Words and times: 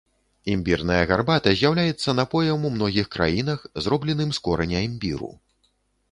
Імбірная 0.51 1.01
гарбата 1.09 1.51
з'яўляецца 1.57 2.15
напоем 2.19 2.53
ў 2.53 2.71
многіх 2.77 3.07
краінах, 3.15 3.59
зробленым 3.89 4.33
з 4.39 4.41
кораня 4.47 4.79
імбіру. 4.87 5.31